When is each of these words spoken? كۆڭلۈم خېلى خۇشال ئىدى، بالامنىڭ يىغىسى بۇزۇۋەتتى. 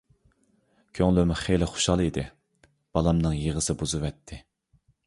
كۆڭلۈم 0.99 1.33
خېلى 1.43 1.69
خۇشال 1.73 2.03
ئىدى، 2.07 2.25
بالامنىڭ 2.99 3.39
يىغىسى 3.45 3.79
بۇزۇۋەتتى. 3.85 4.43